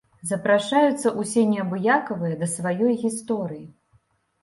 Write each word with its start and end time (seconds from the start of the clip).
Запрашаюцца 0.29 1.11
ўсе 1.21 1.45
неабыякавыя 1.53 2.35
да 2.43 2.51
сваёй 2.57 3.01
гісторыі! 3.07 3.65